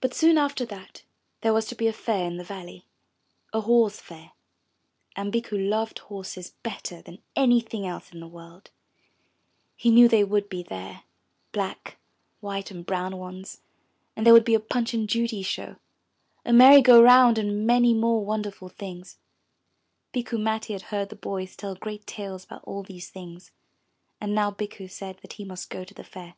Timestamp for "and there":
14.14-14.32